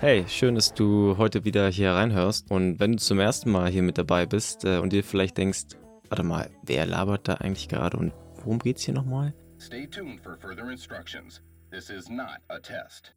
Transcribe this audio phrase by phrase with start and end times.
[0.00, 2.52] Hey, schön, dass du heute wieder hier reinhörst.
[2.52, 5.64] Und wenn du zum ersten Mal hier mit dabei bist äh, und dir vielleicht denkst,
[6.08, 9.34] warte mal, wer labert da eigentlich gerade und worum geht's hier nochmal?
[9.60, 11.42] Stay tuned for further instructions.
[11.72, 13.12] This is not a test.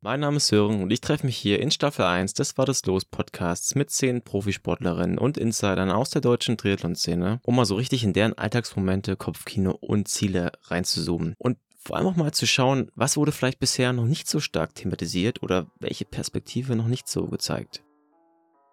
[0.00, 2.84] Mein Name ist Sören und ich treffe mich hier in Staffel 1 des War das
[2.84, 8.02] Los Podcasts mit zehn Profisportlerinnen und Insidern aus der deutschen Triathlon-Szene, um mal so richtig
[8.02, 11.34] in deren Alltagsmomente, Kopfkino und Ziele reinzuzoomen.
[11.38, 14.74] Und vor allem auch mal zu schauen, was wurde vielleicht bisher noch nicht so stark
[14.74, 17.82] thematisiert oder welche Perspektive noch nicht so gezeigt.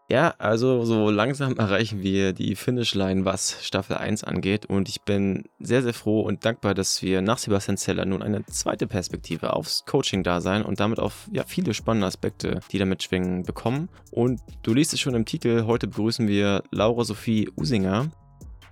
[0.07, 5.45] Ja, also so langsam erreichen wir die Finishline, was Staffel 1 angeht und ich bin
[5.59, 9.83] sehr, sehr froh und dankbar, dass wir nach Sebastian Zeller nun eine zweite Perspektive aufs
[9.85, 13.89] Coaching-Dasein und damit auf ja, viele spannende Aspekte, die damit schwingen, bekommen.
[14.11, 18.11] Und du liest es schon im Titel, heute begrüßen wir Laura Sophie Usinger,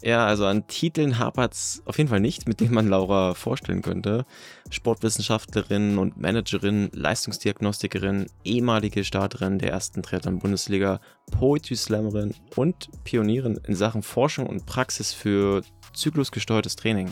[0.03, 3.81] ja, also an Titeln hapert es auf jeden Fall nicht, mit denen man Laura vorstellen
[3.81, 4.25] könnte.
[4.69, 10.99] Sportwissenschaftlerin und Managerin, Leistungsdiagnostikerin, ehemalige Starterin der ersten Triathlon-Bundesliga,
[11.31, 15.61] Poetry Slammerin und Pionierin in Sachen Forschung und Praxis für
[15.93, 17.11] zyklusgesteuertes Training.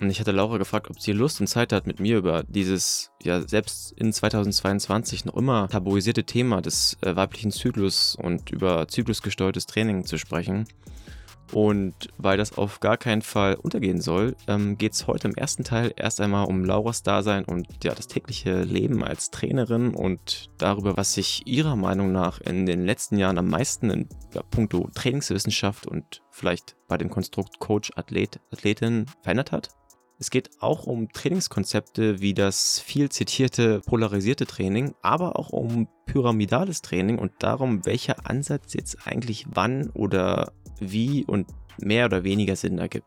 [0.00, 3.12] Und ich hatte Laura gefragt, ob sie Lust und Zeit hat, mit mir über dieses,
[3.22, 9.66] ja, selbst in 2022 noch immer tabuisierte Thema des äh, weiblichen Zyklus und über zyklusgesteuertes
[9.66, 10.66] Training zu sprechen.
[11.52, 15.62] Und weil das auf gar keinen Fall untergehen soll, ähm, geht es heute im ersten
[15.62, 20.96] Teil erst einmal um Lauras Dasein und ja, das tägliche Leben als Trainerin und darüber,
[20.96, 25.86] was sich ihrer Meinung nach in den letzten Jahren am meisten in ja, puncto Trainingswissenschaft
[25.86, 29.68] und vielleicht bei dem Konstrukt Coach, Athlet, Athletin verändert hat.
[30.18, 36.82] Es geht auch um Trainingskonzepte wie das viel zitierte polarisierte Training, aber auch um pyramidales
[36.82, 41.46] Training und darum, welcher Ansatz jetzt eigentlich wann oder wie und
[41.78, 43.06] mehr oder weniger Sinn ergibt.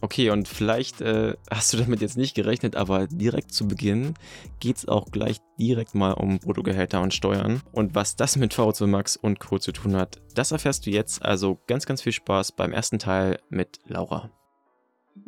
[0.00, 4.14] Okay, und vielleicht äh, hast du damit jetzt nicht gerechnet, aber direkt zu Beginn
[4.60, 7.62] geht es auch gleich direkt mal um Bruttogehälter und Steuern.
[7.72, 9.58] Und was das mit VO2 Max und Co.
[9.58, 11.24] zu tun hat, das erfährst du jetzt.
[11.24, 14.30] Also ganz, ganz viel Spaß beim ersten Teil mit Laura.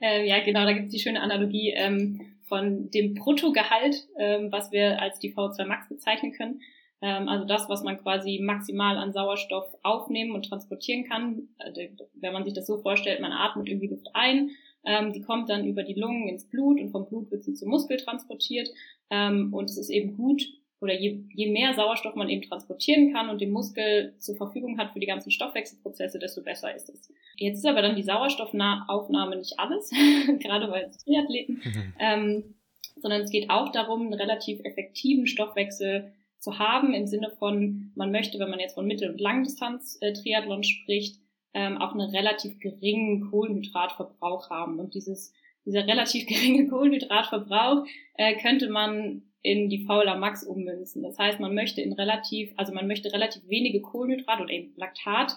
[0.00, 4.72] äh, ja, genau, da gibt es die schöne Analogie ähm, von dem Bruttogehalt, ähm, was
[4.72, 6.62] wir als die VO2 Max bezeichnen können.
[7.02, 11.48] Ähm, also das, was man quasi maximal an Sauerstoff aufnehmen und transportieren kann.
[11.58, 11.82] Also
[12.14, 14.50] wenn man sich das so vorstellt, man atmet irgendwie Luft ein,
[14.84, 17.68] ähm, die kommt dann über die Lungen ins Blut und vom Blut wird sie zum
[17.68, 18.68] Muskel transportiert.
[19.10, 20.42] Ähm, und es ist eben gut,
[20.80, 24.92] oder je, je mehr Sauerstoff man eben transportieren kann und den Muskel zur Verfügung hat
[24.92, 27.08] für die ganzen Stoffwechselprozesse, desto besser ist es.
[27.36, 29.90] Jetzt ist aber dann die Sauerstoffaufnahme nicht alles,
[30.40, 31.94] gerade bei Triathleten, mhm.
[32.00, 32.54] ähm,
[32.96, 38.10] sondern es geht auch darum, einen relativ effektiven Stoffwechsel zu haben, im Sinne von, man
[38.10, 41.20] möchte, wenn man jetzt von Mittel- und Langdistanz-Triathlon äh, spricht,
[41.54, 44.80] ähm, auch einen relativ geringen Kohlenhydratverbrauch haben.
[44.80, 45.32] Und dieses,
[45.64, 51.04] dieser relativ geringe Kohlenhydratverbrauch äh, könnte man in die Fauler Max ummünzen.
[51.04, 55.36] Das heißt, man möchte in relativ, also man möchte relativ wenige Kohlenhydrat oder eben Laktat,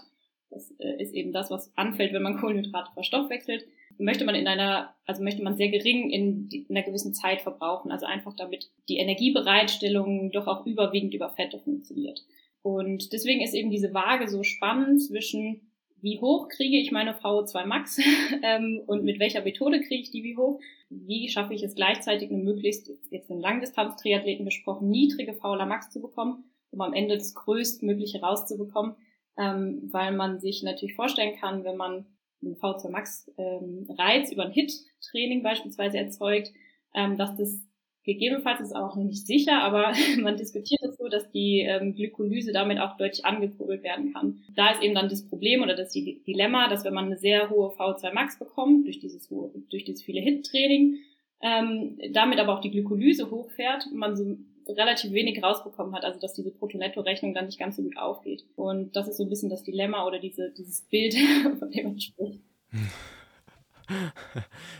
[0.49, 3.63] das äh, ist eben das, was anfällt, wenn man Kohlenhydrate verstoffwechselt,
[3.97, 7.91] möchte man in einer, also möchte man sehr gering in, einer gewissen Zeit verbrauchen.
[7.91, 12.23] Also einfach damit die Energiebereitstellung doch auch überwiegend über Fette funktioniert.
[12.61, 15.61] Und deswegen ist eben diese Waage so spannend zwischen
[16.01, 17.97] wie hoch kriege ich meine VO2 Max
[18.43, 20.59] ähm, und mit welcher Methode kriege ich die wie hoch?
[20.89, 26.01] Wie schaffe ich es gleichzeitig eine möglichst, jetzt in Langdistanz-Triathleten gesprochen, niedrige VLA Max zu
[26.01, 28.95] bekommen, um am Ende das größtmögliche rauszubekommen,
[29.37, 32.05] ähm, weil man sich natürlich vorstellen kann, wenn man
[32.41, 36.51] einen V2 Max ähm, Reiz über ein HIT-Training beispielsweise erzeugt,
[36.93, 37.65] ähm, dass das
[38.05, 42.53] gegebenenfalls ist auch noch nicht sicher, aber man diskutiert es so, dass die ähm, Glykolyse
[42.53, 44.39] damit auch deutlich angekurbelt werden kann.
[44.55, 47.69] Da ist eben dann das Problem oder das Dilemma, dass wenn man eine sehr hohe
[47.69, 50.97] V2 Max bekommt durch dieses hohe, durch dieses viele HIT-Training,
[51.41, 54.37] ähm, damit aber auch die Glykolyse hochfährt, man so
[54.69, 58.45] relativ wenig rausbekommen hat, also dass diese Brutto-Netto-Rechnung dann nicht ganz so gut aufgeht.
[58.55, 61.15] Und das ist so ein bisschen das Dilemma oder diese, dieses Bild,
[61.59, 62.41] von dem man spricht.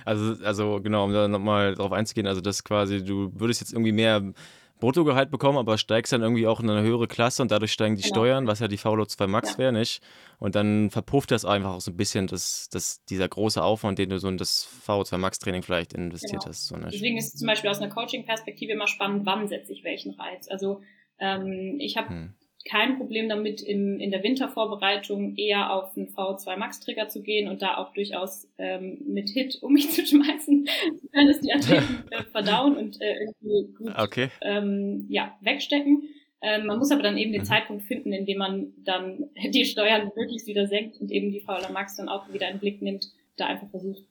[0.04, 3.92] Also, also genau, um da nochmal drauf einzugehen, also das quasi, du würdest jetzt irgendwie
[3.92, 4.34] mehr
[4.80, 8.02] Bruttogehalt bekommen, aber steigst dann irgendwie auch in eine höhere Klasse und dadurch steigen die
[8.02, 8.16] genau.
[8.16, 9.58] Steuern, was ja die VLO 2 Max ja.
[9.58, 10.02] wäre, nicht?
[10.38, 14.10] Und dann verpufft das einfach auch so ein bisschen, dass, dass dieser große Aufwand, den
[14.10, 16.50] du so in das VO2 Max Training vielleicht investiert genau.
[16.50, 16.68] hast.
[16.68, 20.14] So Deswegen ist es zum Beispiel aus einer Coaching-Perspektive immer spannend, wann setze ich welchen
[20.14, 20.50] Reiz.
[20.50, 20.82] Also
[21.20, 22.34] ähm, ich habe hm
[22.66, 27.48] kein Problem damit, im, in der Wintervorbereitung eher auf einen V2 Max Trigger zu gehen
[27.48, 30.68] und da auch durchaus ähm, mit Hit um mich zu schmeißen,
[31.12, 34.30] wenn es die Athleten äh, verdauen und äh, irgendwie gut okay.
[34.42, 36.10] ähm, ja, wegstecken.
[36.42, 37.46] Ähm, man muss aber dann eben den mhm.
[37.46, 41.72] Zeitpunkt finden, in dem man dann die Steuern möglichst wieder senkt und eben die Fauler
[41.72, 44.04] Max dann auch wieder in den Blick nimmt, da einfach versucht,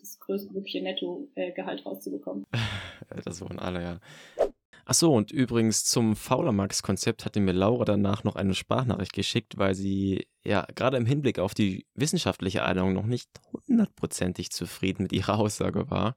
[0.00, 2.44] das größtmögliche Nettogehalt rauszubekommen.
[3.24, 4.00] das wollen alle, ja.
[4.84, 10.26] Achso, und übrigens zum Faulermax-Konzept hatte mir Laura danach noch eine Sprachnachricht geschickt, weil sie
[10.42, 13.28] ja gerade im Hinblick auf die wissenschaftliche Einigung noch nicht
[13.68, 16.14] hundertprozentig zufrieden mit ihrer Aussage war.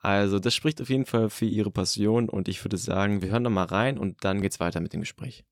[0.00, 3.44] Also das spricht auf jeden Fall für ihre Passion und ich würde sagen, wir hören
[3.44, 5.44] da mal rein und dann geht's weiter mit dem Gespräch.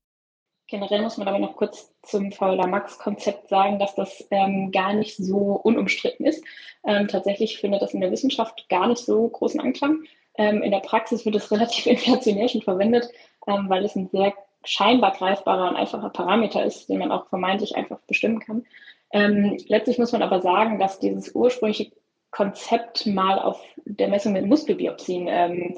[0.67, 5.17] Generell muss man aber noch kurz zum Fauler Max-Konzept sagen, dass das ähm, gar nicht
[5.17, 6.43] so unumstritten ist.
[6.85, 10.03] Ähm, tatsächlich findet das in der Wissenschaft gar nicht so großen Anklang.
[10.35, 13.09] Ähm, in der Praxis wird es relativ inflationär schon verwendet,
[13.47, 14.33] ähm, weil es ein sehr
[14.63, 18.65] scheinbar greifbarer und einfacher Parameter ist, den man auch vermeintlich einfach bestimmen kann.
[19.11, 21.91] Ähm, letztlich muss man aber sagen, dass dieses ursprüngliche
[22.31, 25.75] Konzept mal auf der Messung mit Muskelbiopsien ähm,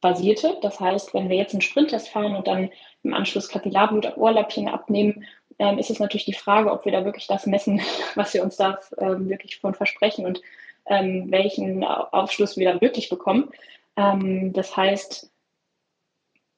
[0.00, 0.58] basierte.
[0.60, 2.70] Das heißt, wenn wir jetzt einen Sprinttest fahren und dann
[3.04, 5.24] im Anschluss Kapillarblut auf Ohrläppchen abnehmen,
[5.60, 7.80] ähm, ist es natürlich die Frage, ob wir da wirklich das messen,
[8.16, 10.42] was wir uns da ähm, wirklich von versprechen und
[10.86, 13.50] ähm, welchen Aufschluss wir da wirklich bekommen.
[13.96, 15.30] Ähm, das heißt,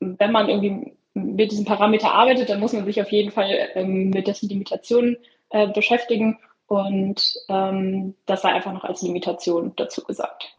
[0.00, 4.10] wenn man irgendwie mit diesem Parameter arbeitet, dann muss man sich auf jeden Fall ähm,
[4.10, 5.16] mit dessen Limitationen
[5.50, 10.56] äh, beschäftigen und ähm, das sei einfach noch als Limitation dazu gesagt.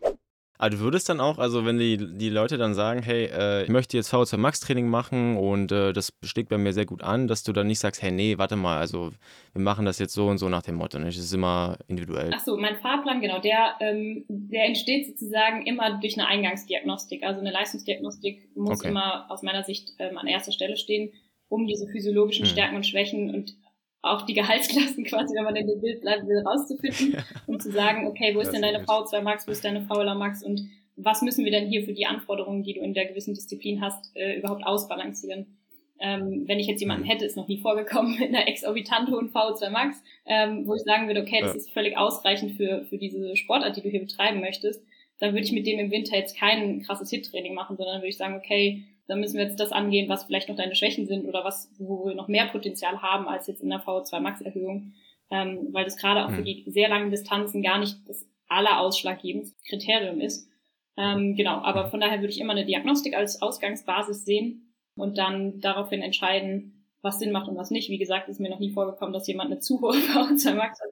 [0.57, 3.69] Aber du würdest dann auch, also wenn die, die Leute dann sagen, hey, äh, ich
[3.69, 7.27] möchte jetzt VO2 Max Training machen und äh, das schlägt bei mir sehr gut an,
[7.27, 9.11] dass du dann nicht sagst, hey, nee, warte mal, also
[9.53, 11.17] wir machen das jetzt so und so nach dem Motto, nicht?
[11.17, 12.33] Das ist immer individuell.
[12.33, 17.23] Achso, mein Fahrplan, genau, der, ähm, der entsteht sozusagen immer durch eine Eingangsdiagnostik.
[17.23, 18.89] Also eine Leistungsdiagnostik muss okay.
[18.89, 21.11] immer aus meiner Sicht ähm, an erster Stelle stehen,
[21.49, 22.51] um diese physiologischen hm.
[22.51, 23.55] Stärken und Schwächen und
[24.01, 27.23] auch die Gehaltsklassen quasi, wenn man in dem Bild bleibt, will, rauszufinden ja.
[27.47, 30.43] und zu sagen, okay, wo ist denn deine V2 Max, wo ist deine VLA Max
[30.43, 30.61] und
[30.95, 34.15] was müssen wir denn hier für die Anforderungen, die du in der gewissen Disziplin hast,
[34.15, 35.57] äh, überhaupt ausbalancieren?
[35.99, 37.09] Ähm, wenn ich jetzt jemanden mhm.
[37.09, 41.07] hätte, ist noch nie vorgekommen mit einer exorbitant hohen V2 Max, ähm, wo ich sagen
[41.07, 41.57] würde, okay, das ja.
[41.57, 44.83] ist völlig ausreichend für, für diese Sportart, die du hier betreiben möchtest,
[45.19, 48.17] dann würde ich mit dem im Winter jetzt kein krasses Hit-Training machen, sondern würde ich
[48.17, 51.43] sagen, okay, dann müssen wir jetzt das angehen, was vielleicht noch deine Schwächen sind oder
[51.43, 54.93] was, wo wir noch mehr Potenzial haben als jetzt in der VO2 Max Erhöhung,
[55.31, 56.45] ähm, weil das gerade auch für hm.
[56.45, 60.49] die sehr langen Distanzen gar nicht das allerausschlaggebendste Kriterium ist.
[60.97, 65.59] Ähm, genau, aber von daher würde ich immer eine Diagnostik als Ausgangsbasis sehen und dann
[65.61, 67.89] daraufhin entscheiden, was Sinn macht und was nicht.
[67.89, 70.89] Wie gesagt, ist mir noch nie vorgekommen, dass jemand eine zu hohe VO2 Max hat.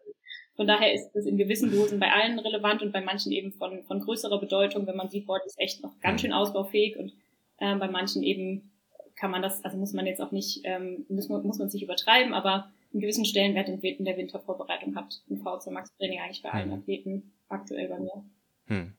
[0.56, 3.84] Von daher ist das in gewissen Dosen bei allen relevant und bei manchen eben von,
[3.84, 6.28] von größerer Bedeutung, wenn man sieht, boah, ist echt noch ganz hm.
[6.28, 7.12] schön ausbaufähig und
[7.60, 8.72] ähm, bei manchen eben
[9.16, 11.84] kann man das, also muss man jetzt auch nicht, ähm, muss, man, muss man sich
[11.84, 16.52] übertreiben, aber einen gewissen Stellenwert in der Wintervorbereitung hat ein VZ Max Training eigentlich bei
[16.52, 16.80] allen hm.
[16.80, 18.26] Athleten aktuell bei mir.
[18.68, 18.94] Hm.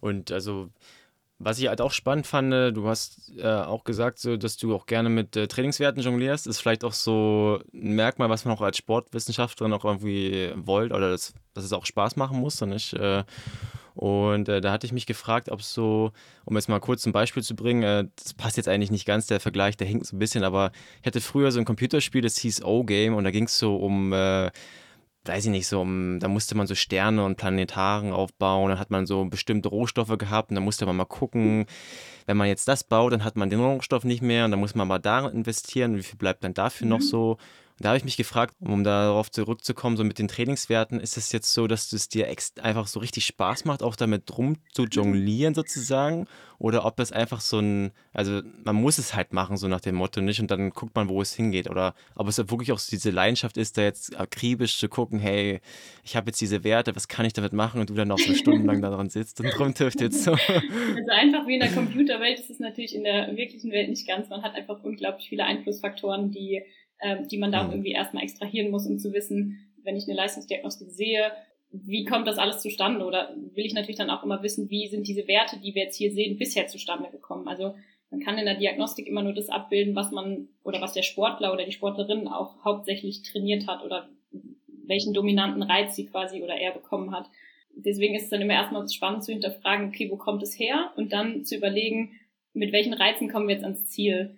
[0.00, 0.70] Und also
[1.42, 4.84] was ich halt auch spannend fand, du hast äh, auch gesagt, so, dass du auch
[4.84, 6.46] gerne mit äh, Trainingswerten jonglierst.
[6.46, 11.10] Ist vielleicht auch so ein Merkmal, was man auch als Sportwissenschaftlerin auch irgendwie wollt oder
[11.10, 12.60] das, dass es auch Spaß machen muss.
[12.60, 12.92] Nicht?
[12.92, 13.24] Äh,
[14.00, 16.12] und äh, da hatte ich mich gefragt, ob so,
[16.46, 19.26] um jetzt mal kurz ein Beispiel zu bringen, äh, das passt jetzt eigentlich nicht ganz,
[19.26, 22.38] der Vergleich, der hinkt so ein bisschen, aber ich hatte früher so ein Computerspiel, das
[22.38, 24.50] hieß O-Game und da ging es so um, äh,
[25.26, 28.90] weiß ich nicht, so um, da musste man so Sterne und Planetaren aufbauen, dann hat
[28.90, 31.66] man so bestimmte Rohstoffe gehabt und dann musste man mal gucken,
[32.24, 34.74] wenn man jetzt das baut, dann hat man den Rohstoff nicht mehr und dann muss
[34.74, 36.90] man mal da investieren, wie viel bleibt dann dafür mhm.
[36.92, 37.36] noch so
[37.80, 41.52] da habe ich mich gefragt, um darauf zurückzukommen, so mit den Trainingswerten, ist es jetzt
[41.52, 42.28] so, dass es dir
[42.62, 46.26] einfach so richtig Spaß macht, auch damit rum zu jonglieren sozusagen?
[46.58, 49.94] Oder ob das einfach so ein, also man muss es halt machen, so nach dem
[49.94, 51.70] Motto nicht, und dann guckt man, wo es hingeht.
[51.70, 55.62] Oder ob es wirklich auch so diese Leidenschaft ist, da jetzt akribisch zu gucken, hey,
[56.04, 57.80] ich habe jetzt diese Werte, was kann ich damit machen?
[57.80, 60.24] Und du dann noch so stundenlang daran sitzt und rumtüftelst.
[60.24, 60.36] So.
[61.00, 64.28] Also einfach wie in der Computerwelt ist es natürlich in der wirklichen Welt nicht ganz.
[64.28, 66.62] Man hat einfach unglaublich viele Einflussfaktoren, die
[67.00, 67.72] äh, die man da mhm.
[67.72, 71.32] irgendwie erstmal extrahieren muss, um zu wissen, wenn ich eine Leistungsdiagnostik sehe,
[71.72, 73.04] wie kommt das alles zustande?
[73.04, 75.96] Oder will ich natürlich dann auch immer wissen, wie sind diese Werte, die wir jetzt
[75.96, 77.46] hier sehen, bisher zustande gekommen?
[77.46, 77.74] Also
[78.10, 81.52] man kann in der Diagnostik immer nur das abbilden, was man oder was der Sportler
[81.52, 84.08] oder die Sportlerin auch hauptsächlich trainiert hat oder
[84.84, 87.30] welchen dominanten Reiz sie quasi oder er bekommen hat.
[87.72, 90.90] Deswegen ist es dann immer erstmal spannend zu hinterfragen, okay, wo kommt es her?
[90.96, 92.10] Und dann zu überlegen,
[92.52, 94.36] mit welchen Reizen kommen wir jetzt ans Ziel?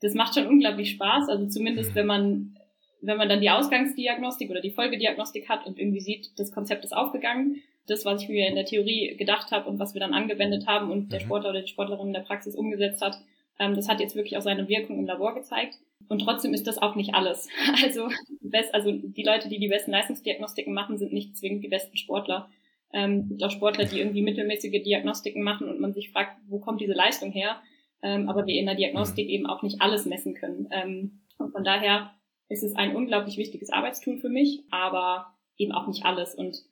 [0.00, 1.28] Das macht schon unglaublich Spaß.
[1.28, 1.94] Also zumindest, mhm.
[1.94, 2.58] wenn man,
[3.00, 6.96] wenn man dann die Ausgangsdiagnostik oder die Folgediagnostik hat und irgendwie sieht, das Konzept ist
[6.96, 7.62] aufgegangen.
[7.86, 10.90] Das, was ich mir in der Theorie gedacht habe und was wir dann angewendet haben
[10.90, 11.24] und der mhm.
[11.24, 13.18] Sportler oder die Sportlerin in der Praxis umgesetzt hat,
[13.58, 15.76] ähm, das hat jetzt wirklich auch seine Wirkung im Labor gezeigt.
[16.08, 17.48] Und trotzdem ist das auch nicht alles.
[17.84, 18.08] Also,
[18.40, 22.48] best, also die Leute, die die besten Leistungsdiagnostiken machen, sind nicht zwingend die besten Sportler.
[22.92, 26.58] Ähm, es gibt auch Sportler, die irgendwie mittelmäßige Diagnostiken machen und man sich fragt, wo
[26.58, 27.60] kommt diese Leistung her?
[28.04, 29.32] Ähm, aber wir in der Diagnostik mhm.
[29.32, 30.68] eben auch nicht alles messen können.
[30.70, 32.14] Ähm, und von daher
[32.48, 36.62] ist es ein unglaublich wichtiges Arbeitstool für mich, aber eben auch nicht alles und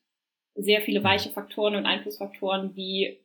[0.55, 3.19] sehr viele weiche Faktoren und Einflussfaktoren wie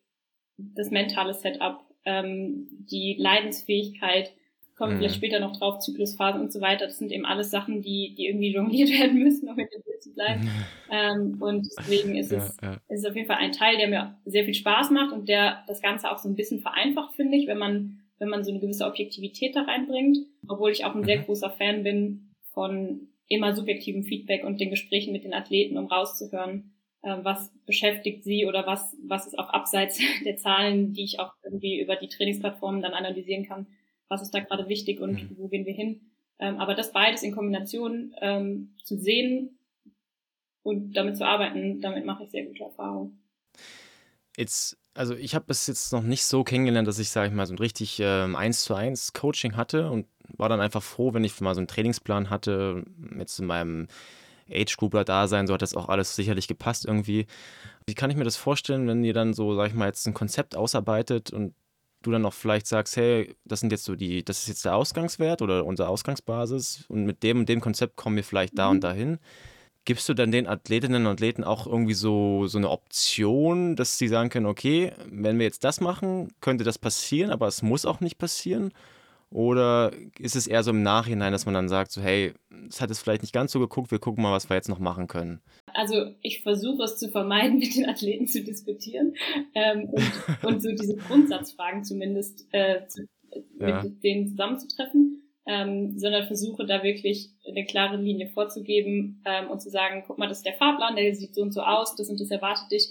[0.57, 4.33] das mentale Setup, ähm, die Leidensfähigkeit,
[4.77, 4.97] kommt mhm.
[4.97, 6.85] vielleicht später noch drauf, Zyklusphasen und so weiter.
[6.85, 10.01] Das sind eben alles Sachen, die, die irgendwie jongliert werden müssen, um in der Bild
[10.01, 10.43] zu bleiben.
[10.43, 10.49] Mhm.
[10.89, 12.73] Ähm, und deswegen ist ja, es, ja.
[12.87, 15.65] ist es auf jeden Fall ein Teil, der mir sehr viel Spaß macht und der
[15.67, 18.61] das Ganze auch so ein bisschen vereinfacht, finde ich, wenn man, wenn man so eine
[18.61, 20.19] gewisse Objektivität da reinbringt.
[20.47, 21.23] Obwohl ich auch ein sehr mhm.
[21.25, 26.71] großer Fan bin von immer subjektivem Feedback und den Gesprächen mit den Athleten, um rauszuhören,
[27.01, 31.33] äh, was beschäftigt sie oder was, was ist auch abseits der Zahlen, die ich auch
[31.43, 33.67] irgendwie über die Trainingsplattformen dann analysieren kann,
[34.09, 35.37] was ist da gerade wichtig und mhm.
[35.37, 36.01] wo gehen wir hin.
[36.39, 39.57] Ähm, aber das beides in Kombination ähm, zu sehen
[40.63, 43.21] und damit zu arbeiten, damit mache ich sehr gute Erfahrungen.
[44.35, 47.47] Jetzt, also ich habe es jetzt noch nicht so kennengelernt, dass ich, sage ich mal,
[47.47, 50.05] so ein richtig ähm, eins zu eins Coaching hatte und
[50.37, 52.83] war dann einfach froh, wenn ich mal so einen Trainingsplan hatte,
[53.17, 53.87] jetzt in meinem
[54.49, 57.25] Age-Groupler-Dasein, so hat das auch alles sicherlich gepasst irgendwie.
[57.85, 60.13] Wie kann ich mir das vorstellen, wenn ihr dann so, sag ich mal, jetzt ein
[60.13, 61.53] Konzept ausarbeitet und
[62.01, 64.75] du dann noch vielleicht sagst, hey, das sind jetzt so die, das ist jetzt der
[64.75, 68.71] Ausgangswert oder unsere Ausgangsbasis und mit dem und dem Konzept kommen wir vielleicht da mhm.
[68.71, 69.19] und dahin.
[69.85, 74.09] Gibst du dann den Athletinnen und Athleten auch irgendwie so, so eine Option, dass sie
[74.09, 78.01] sagen können, okay, wenn wir jetzt das machen, könnte das passieren, aber es muss auch
[78.01, 78.73] nicht passieren?
[79.29, 82.33] Oder ist es eher so im Nachhinein, dass man dann sagt, so, hey,
[82.69, 84.79] es hat es vielleicht nicht ganz so geguckt, wir gucken mal, was wir jetzt noch
[84.79, 85.41] machen können?
[85.73, 89.15] Also ich versuche es zu vermeiden, mit den Athleten zu diskutieren
[89.53, 93.05] ähm, und, und, so diese Grundsatzfragen zumindest äh, zu,
[93.59, 93.83] ja.
[93.83, 99.69] mit denen zusammenzutreffen, ähm, sondern versuche da wirklich eine klare Linie vorzugeben ähm, und zu
[99.69, 102.19] sagen, guck mal, das ist der Fahrplan, der sieht so und so aus, das und
[102.19, 102.89] das erwartet dich.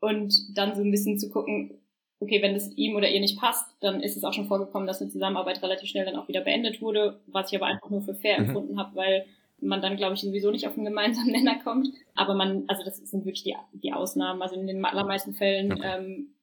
[0.00, 1.80] Und dann so ein bisschen zu gucken,
[2.20, 5.00] okay, wenn es ihm oder ihr nicht passt, dann ist es auch schon vorgekommen, dass
[5.00, 8.14] eine Zusammenarbeit relativ schnell dann auch wieder beendet wurde, was ich aber einfach nur für
[8.14, 8.46] fair mhm.
[8.46, 9.26] empfunden habe, weil
[9.60, 11.88] man dann, glaube ich, sowieso nicht auf einen gemeinsamen Nenner kommt.
[12.14, 14.42] Aber man, also das sind wirklich die, die Ausnahmen.
[14.42, 15.82] Also in den allermeisten Fällen okay.
[15.84, 16.34] ähm,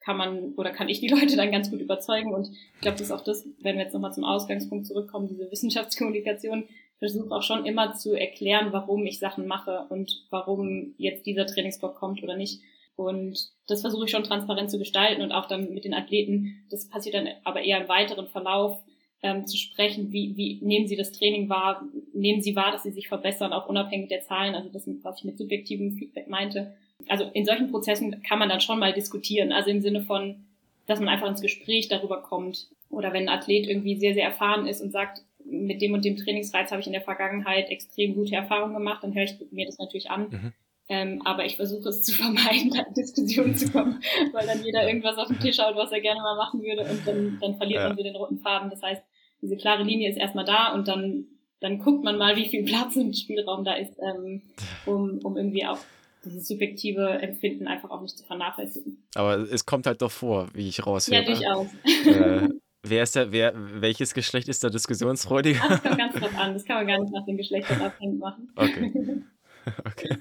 [0.00, 2.32] kann man oder kann ich die Leute dann ganz gut überzeugen.
[2.32, 5.50] Und ich glaube, das ist auch das, wenn wir jetzt nochmal zum Ausgangspunkt zurückkommen, diese
[5.50, 6.64] Wissenschaftskommunikation,
[6.98, 11.94] versuche auch schon immer zu erklären, warum ich Sachen mache und warum jetzt dieser Trainingsblock
[11.94, 12.60] kommt oder nicht.
[13.00, 16.66] Und das versuche ich schon transparent zu gestalten und auch dann mit den Athleten.
[16.68, 18.78] Das passiert dann aber eher im weiteren Verlauf
[19.22, 20.12] ähm, zu sprechen.
[20.12, 21.82] Wie, wie nehmen sie das Training wahr?
[22.12, 24.54] Nehmen sie wahr, dass sie sich verbessern, auch unabhängig der Zahlen?
[24.54, 26.74] Also das, was ich mit subjektivem Feedback meinte.
[27.08, 29.50] Also in solchen Prozessen kann man dann schon mal diskutieren.
[29.50, 30.44] Also im Sinne von,
[30.86, 32.68] dass man einfach ins Gespräch darüber kommt.
[32.90, 36.18] Oder wenn ein Athlet irgendwie sehr, sehr erfahren ist und sagt, mit dem und dem
[36.18, 39.78] Trainingsreiz habe ich in der Vergangenheit extrem gute Erfahrungen gemacht, dann höre ich mir das
[39.78, 40.28] natürlich an.
[40.28, 40.52] Mhm.
[40.90, 44.88] Ähm, aber ich versuche es zu vermeiden, da in Diskussionen zu kommen, weil dann jeder
[44.88, 47.82] irgendwas auf den Tisch haut, was er gerne mal machen würde und dann, dann verliert
[47.82, 47.88] ja.
[47.88, 48.70] man wieder den roten Faden.
[48.70, 49.02] Das heißt,
[49.40, 51.26] diese klare Linie ist erstmal da und dann,
[51.60, 54.42] dann guckt man mal, wie viel Platz und Spielraum da ist, ähm,
[54.84, 55.78] um, um irgendwie auch
[56.24, 59.06] dieses subjektive Empfinden einfach auch nicht zu vernachlässigen.
[59.14, 61.22] Aber es kommt halt doch vor, wie ich raushöre.
[61.22, 61.68] Ja, durchaus.
[62.04, 62.48] Äh,
[62.82, 65.60] wer ist der, wer, welches Geschlecht ist da diskussionsfreudiger?
[65.68, 66.52] Das kommt ganz drauf an.
[66.52, 68.52] Das kann man gar nicht nach den Geschlechtern abhängig machen.
[68.56, 69.22] Okay.
[69.84, 70.16] Okay.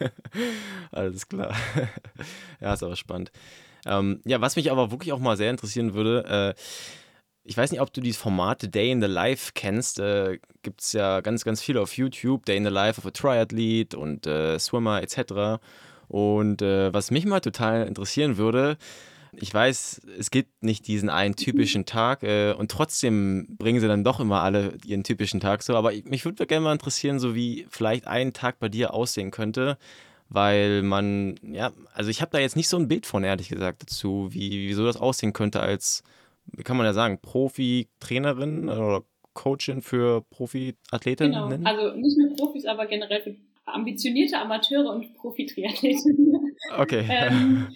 [0.92, 1.56] Alles klar.
[2.62, 3.32] ja, ist aber spannend.
[3.86, 6.62] Ähm, ja, was mich aber wirklich auch mal sehr interessieren würde, äh,
[7.44, 10.00] ich weiß nicht, ob du dieses Format Day in the Life kennst.
[10.00, 12.46] Äh, Gibt es ja ganz, ganz viele auf YouTube.
[12.46, 15.60] Day in the Life of a Triathlete und äh, Swimmer etc.
[16.08, 18.78] Und äh, was mich mal total interessieren würde,
[19.34, 24.04] ich weiß, es gibt nicht diesen einen typischen Tag äh, und trotzdem bringen sie dann
[24.04, 25.76] doch immer alle ihren typischen Tag so.
[25.76, 29.78] Aber mich würde gerne mal interessieren, so wie vielleicht ein Tag bei dir aussehen könnte,
[30.30, 33.84] weil man, ja, also ich habe da jetzt nicht so ein Bild von, ehrlich gesagt,
[33.84, 36.04] dazu, wie, wie so das aussehen könnte als,
[36.46, 41.50] wie kann man ja sagen, Profi-Trainerin oder Coachin für Profi-Athletinnen?
[41.50, 46.56] Genau, also nicht nur Profis, aber generell für ambitionierte Amateure und Profi-Triathletinnen.
[46.78, 47.06] Okay.
[47.10, 47.68] ähm,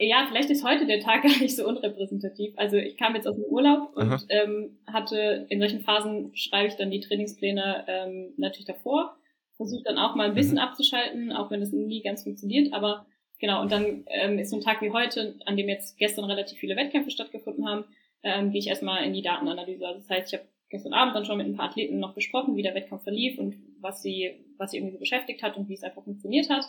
[0.00, 2.54] ja, vielleicht ist heute der Tag gar nicht so unrepräsentativ.
[2.56, 6.76] Also ich kam jetzt aus dem Urlaub und ähm, hatte in solchen Phasen schreibe ich
[6.76, 9.16] dann die Trainingspläne ähm, natürlich davor,
[9.56, 10.60] versuche dann auch mal ein bisschen mhm.
[10.60, 12.72] abzuschalten, auch wenn das nie ganz funktioniert.
[12.72, 13.06] Aber
[13.40, 16.58] genau, und dann ähm, ist so ein Tag wie heute, an dem jetzt gestern relativ
[16.58, 17.84] viele Wettkämpfe stattgefunden haben,
[18.22, 19.86] ähm, gehe ich erstmal in die Datenanalyse.
[19.86, 22.56] Also das heißt, ich habe gestern Abend dann schon mit ein paar Athleten noch besprochen,
[22.56, 25.74] wie der Wettkampf verlief und was sie, was sie irgendwie so beschäftigt hat und wie
[25.74, 26.64] es einfach funktioniert hat.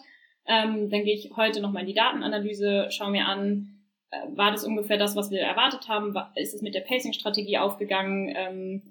[0.49, 4.65] Ähm, dann gehe ich heute nochmal in die Datenanalyse, schaue mir an, äh, war das
[4.65, 6.15] ungefähr das, was wir erwartet haben?
[6.35, 8.33] Ist es mit der Pacing-Strategie aufgegangen?
[8.35, 8.81] Ähm,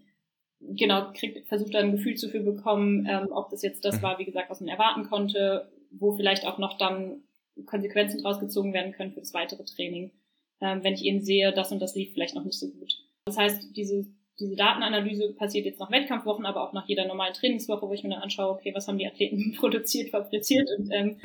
[0.61, 1.13] genau,
[1.47, 4.51] versucht da ein Gefühl zu für bekommen, ähm, ob das jetzt das war, wie gesagt,
[4.51, 7.23] was man erwarten konnte, wo vielleicht auch noch dann
[7.67, 10.13] Konsequenzen draus gezogen werden können für das weitere Training.
[10.61, 12.95] Ähm, wenn ich eben sehe, das und das lief vielleicht noch nicht so gut.
[13.27, 14.07] Das heißt, diese
[14.41, 18.11] diese Datenanalyse passiert jetzt nach Wettkampfwochen, aber auch nach jeder normalen Trainingswoche, wo ich mir
[18.11, 21.17] dann anschaue, okay, was haben die Athleten produziert, fabriziert und ähm,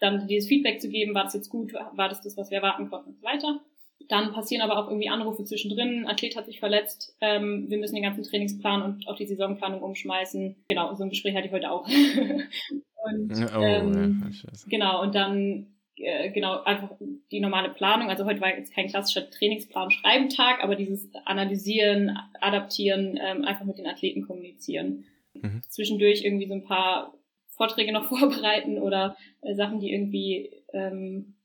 [0.00, 2.90] dann dieses Feedback zu geben, war das jetzt gut, war das das, was wir erwarten
[2.90, 3.60] konnten und so weiter.
[4.08, 7.94] dann passieren aber auch irgendwie Anrufe zwischendrin, ein Athlet hat sich verletzt, ähm, wir müssen
[7.94, 10.56] den ganzen Trainingsplan und auch die Saisonplanung umschmeißen.
[10.68, 11.86] Genau, so ein Gespräch hatte ich heute auch.
[13.04, 16.90] und, oh, ähm, ja, genau, und dann äh, genau einfach
[17.30, 18.08] die normale Planung.
[18.08, 23.78] Also heute war jetzt kein klassischer Trainingsplan Schreibentag, aber dieses Analysieren, Adaptieren, ähm, einfach mit
[23.78, 25.04] den Athleten kommunizieren.
[25.34, 25.62] Mhm.
[25.68, 27.14] Zwischendurch irgendwie so ein paar
[27.48, 31.36] Vorträge noch vorbereiten oder äh, Sachen, die irgendwie ähm,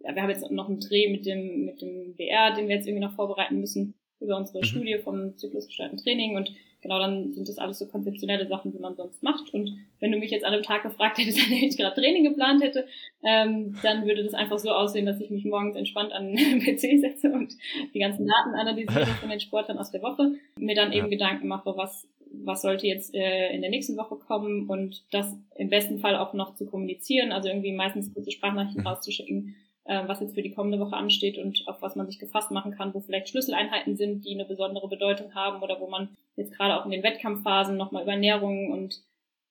[0.00, 2.86] ja, wir haben jetzt noch einen Dreh mit dem, mit dem BR, den wir jetzt
[2.86, 4.64] irgendwie noch vorbereiten müssen über unsere mhm.
[4.64, 8.96] Studie vom zyklusgesteuerten Training und genau dann sind das alles so konzeptionelle Sachen, die man
[8.96, 9.52] sonst macht.
[9.52, 12.24] Und wenn du mich jetzt an einem Tag gefragt hättest, an dem ich gerade Training
[12.24, 12.86] geplant hätte,
[13.22, 17.00] ähm, dann würde das einfach so aussehen, dass ich mich morgens entspannt an den PC
[17.00, 17.54] setze und
[17.94, 21.10] die ganzen Daten analysiere von den Sportlern aus der Woche, mir dann eben ja.
[21.10, 25.70] Gedanken mache, was was sollte jetzt äh, in der nächsten Woche kommen und das im
[25.70, 28.86] besten Fall auch noch zu kommunizieren, also irgendwie meistens kurze Sprachnachrichten mhm.
[28.86, 29.56] rauszuschicken,
[29.88, 32.92] was jetzt für die kommende Woche ansteht und auf was man sich gefasst machen kann,
[32.92, 36.84] wo vielleicht Schlüsseleinheiten sind, die eine besondere Bedeutung haben oder wo man jetzt gerade auch
[36.84, 39.02] in den Wettkampfphasen nochmal über Ernährung und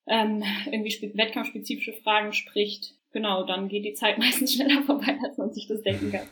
[0.06, 2.94] ähm, irgendwie wettkampfspezifische Fragen spricht.
[3.12, 6.28] Genau, dann geht die Zeit meistens schneller vorbei, als man sich das denken kann.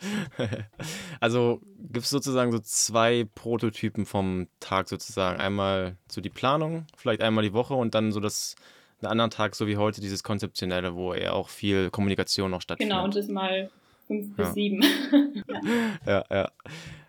[1.20, 5.38] Also gibt es sozusagen so zwei Prototypen vom Tag sozusagen.
[5.38, 8.56] Einmal so die Planung, vielleicht einmal die Woche und dann so das
[9.02, 12.92] einen anderen Tag, so wie heute, dieses Konzeptionelle, wo eher auch viel Kommunikation noch stattfindet.
[12.92, 13.70] Genau, und das mal
[14.06, 14.52] fünf bis ja.
[14.52, 14.82] sieben.
[16.06, 16.50] ja, ja.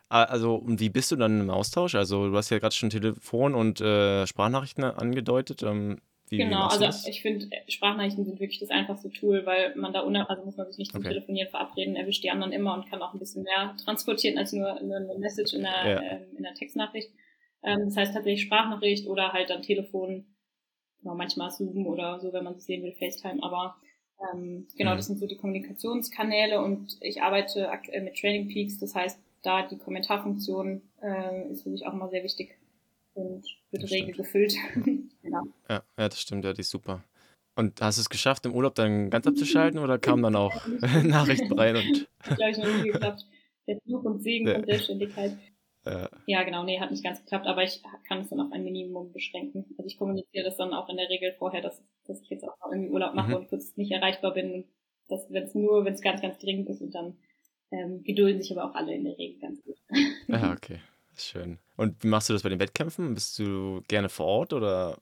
[0.10, 1.95] Also, und wie bist du dann im Austausch?
[1.95, 5.63] Also, du hast ja gerade schon Telefon und äh, Sprachnachrichten angedeutet.
[5.63, 6.00] Ähm,
[6.31, 10.00] wie, genau, wie also ich finde, Sprachnachrichten sind wirklich das einfachste Tool, weil man da
[10.00, 11.10] unab also muss man sich nicht zum okay.
[11.10, 14.79] Telefonieren verabreden, erwischt die anderen immer und kann auch ein bisschen mehr transportieren als nur,
[14.81, 16.01] nur eine Message in der, ja.
[16.01, 17.10] ähm, in der Textnachricht.
[17.63, 20.25] Ähm, das heißt tatsächlich Sprachnachricht oder halt dann Telefon
[21.01, 23.75] genau, manchmal Zoom oder so, wenn man sich sehen will, FaceTime, aber
[24.34, 24.98] ähm, genau, mhm.
[24.98, 29.67] das sind so die Kommunikationskanäle und ich arbeite aktuell mit Training Peaks, das heißt, da
[29.67, 32.58] die Kommentarfunktion äh, ist für mich auch immer sehr wichtig
[33.13, 34.56] und wird rege gefüllt.
[35.21, 35.43] genau.
[35.69, 37.04] ja, ja, das stimmt, ja, die ist super.
[37.56, 40.65] Und hast du es geschafft, im Urlaub dann ganz abzuschalten oder kamen dann auch
[41.04, 41.76] Nachrichten rein?
[41.76, 43.26] Und das glaube ich noch nie geklappt.
[43.67, 44.56] Der Fluch und Segen ja.
[44.56, 45.38] von Selbstständigkeit.
[45.86, 46.10] Ja.
[46.28, 49.12] ja, genau, nee, hat nicht ganz geklappt, aber ich kann es dann auf ein Minimum
[49.12, 49.65] beschränken.
[49.78, 52.56] Also ich kommuniziere das dann auch in der Regel vorher, dass, dass ich jetzt auch
[52.60, 53.36] noch irgendwie Urlaub mache mhm.
[53.38, 54.65] und kurz nicht erreichbar bin und
[55.08, 57.17] das, wenn es nur, wenn es ganz, ganz dringend ist und dann
[57.72, 59.78] ähm, gedulden sich aber auch alle in der Regel ganz gut.
[60.30, 60.80] Ah, okay.
[61.17, 61.60] Schön.
[61.76, 63.13] Und wie machst du das bei den Wettkämpfen?
[63.13, 64.98] Bist du gerne vor Ort oder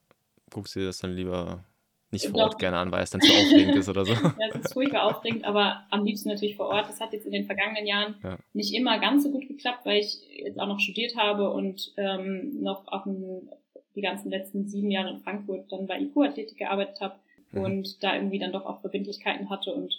[0.50, 1.64] guckst du dir das dann lieber
[2.12, 4.14] nicht vor Ort gerne an, weil es dann zu aufregend ist oder so.
[4.40, 6.90] ja, es ist furchtbar aufregend, aber am liebsten natürlich vor Ort.
[6.90, 8.38] Das hat jetzt in den vergangenen Jahren ja.
[8.54, 12.62] nicht immer ganz so gut geklappt, weil ich jetzt auch noch studiert habe und ähm,
[12.62, 13.50] noch auch ein,
[13.96, 17.16] die ganzen letzten sieben Jahre in Frankfurt dann bei IQ-Athletik gearbeitet habe
[17.52, 17.62] mhm.
[17.62, 19.94] und da irgendwie dann doch auch Verbindlichkeiten hatte und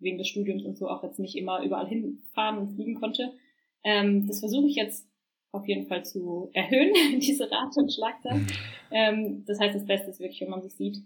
[0.00, 3.32] wegen des Studiums und so auch jetzt nicht immer überall hinfahren und fliegen konnte.
[3.84, 5.08] Ähm, das versuche ich jetzt
[5.52, 8.38] auf jeden Fall zu erhöhen, diese Rate und Schlagzahl.
[8.38, 8.46] Mhm.
[8.90, 10.98] Ähm, das heißt, das Beste ist wirklich, wenn man sich sieht.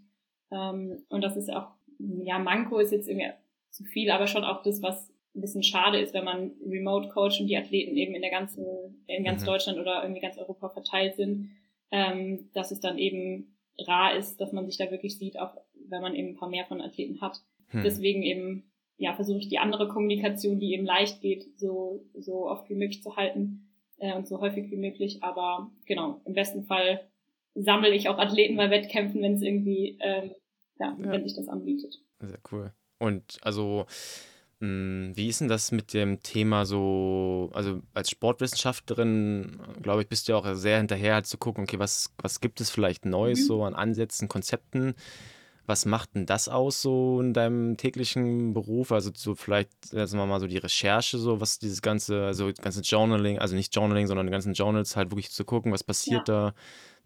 [0.51, 3.31] Ähm, und das ist auch, ja, Manko ist jetzt irgendwie
[3.71, 7.41] zu viel, aber schon auch das, was ein bisschen schade ist, wenn man remote coach
[7.41, 8.65] und die Athleten eben in der ganzen,
[9.07, 9.47] in ganz mhm.
[9.47, 11.51] Deutschland oder irgendwie ganz Europa verteilt sind,
[11.91, 15.57] ähm, dass es dann eben rar ist, dass man sich da wirklich sieht, auch
[15.89, 17.41] wenn man eben ein paar mehr von Athleten hat.
[17.73, 17.83] Mhm.
[17.83, 22.69] Deswegen eben, ja, versuche ich die andere Kommunikation, die eben leicht geht, so, so oft
[22.69, 25.23] wie möglich zu halten äh, und so häufig wie möglich.
[25.23, 27.09] Aber genau, im besten Fall
[27.55, 30.33] sammle ich auch Athleten bei Wettkämpfen, wenn es irgendwie, ähm,
[30.79, 32.01] ja, ja, wenn sich das anbietet.
[32.21, 32.73] Sehr cool.
[32.99, 33.87] Und also,
[34.61, 40.09] mh, hm, wie ist denn das mit dem Thema so, also als Sportwissenschaftlerin, glaube ich,
[40.09, 43.05] bist du ja auch sehr hinterher halt zu gucken, okay, was, was gibt es vielleicht
[43.05, 43.45] Neues mhm.
[43.45, 44.95] so an Ansätzen, Konzepten?
[45.67, 48.91] Was macht denn das aus so in deinem täglichen Beruf?
[48.91, 52.81] Also so vielleicht, sagen wir mal so die Recherche, so was dieses ganze, also ganze
[52.81, 56.53] Journaling, also nicht Journaling, sondern die ganzen Journals halt wirklich zu gucken, was passiert ja.
[56.53, 56.55] da,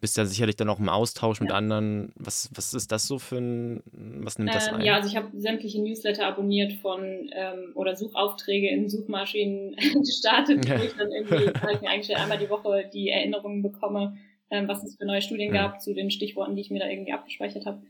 [0.02, 2.12] bist ja sicherlich dann auch im Austausch mit anderen.
[2.16, 3.82] Was, was ist das so für ein,
[4.24, 4.84] was nimmt das ähm, ein?
[4.84, 10.74] Ja, also ich habe sämtliche Newsletter abonniert von ähm, oder Suchaufträge in Suchmaschinen gestartet, wo
[10.84, 14.16] ich dann irgendwie halt mir eigentlich einmal die Woche die Erinnerungen bekomme,
[14.50, 17.12] ähm, was es für neue Studien gab zu den Stichworten, die ich mir da irgendwie
[17.12, 17.80] abgespeichert habe.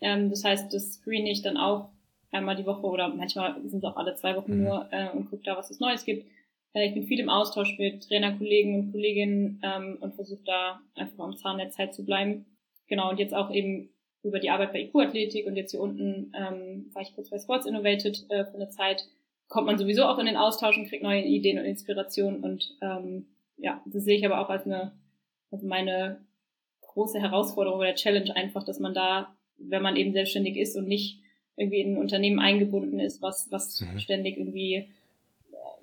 [0.00, 1.90] Ähm, das heißt, das screen ich dann auch
[2.32, 4.64] einmal die Woche oder manchmal sind es auch alle zwei Wochen mhm.
[4.64, 6.26] nur äh, und gucke da, was es Neues gibt.
[6.72, 11.24] Äh, ich bin viel im Austausch mit Trainerkollegen und Kolleginnen ähm, und versuche da einfach
[11.24, 12.46] am Zahn der Zeit zu bleiben.
[12.88, 13.90] Genau, und jetzt auch eben
[14.22, 17.66] über die Arbeit bei IQ-Athletik und jetzt hier unten ähm, war ich kurz bei Sports
[17.66, 19.06] Innovated äh, für eine Zeit,
[19.48, 23.26] kommt man sowieso auch in den Austausch und kriegt neue Ideen und Inspirationen und ähm,
[23.56, 24.92] ja, das sehe ich aber auch als eine,
[25.50, 26.20] also meine
[26.82, 31.20] große Herausforderung oder Challenge einfach, dass man da, wenn man eben selbstständig ist und nicht
[31.56, 33.98] irgendwie in ein Unternehmen eingebunden ist, was, was mhm.
[33.98, 34.88] ständig irgendwie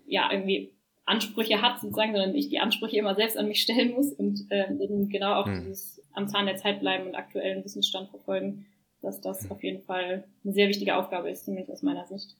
[0.05, 0.71] ja irgendwie
[1.07, 4.71] Ansprüche hat sozusagen, sondern ich die Ansprüche immer selbst an mich stellen muss und äh,
[4.79, 5.65] eben genau auch hm.
[5.65, 8.65] dieses am Zahn der Zeit bleiben und aktuellen Wissensstand verfolgen,
[9.01, 9.51] dass das hm.
[9.51, 12.35] auf jeden Fall eine sehr wichtige Aufgabe ist, zumindest aus meiner Sicht.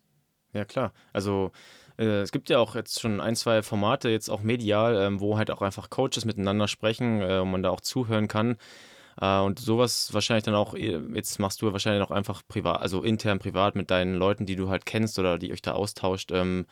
[0.53, 0.93] Ja, klar.
[1.13, 1.51] Also
[1.97, 5.37] äh, es gibt ja auch jetzt schon ein, zwei Formate, jetzt auch medial, ähm, wo
[5.37, 8.57] halt auch einfach Coaches miteinander sprechen äh, und man da auch zuhören kann.
[9.19, 13.03] Äh, und sowas wahrscheinlich dann auch, äh, jetzt machst du wahrscheinlich auch einfach privat, also
[13.03, 16.31] intern privat mit deinen Leuten, die du halt kennst oder die euch da austauscht.
[16.31, 16.71] Ähm, äh,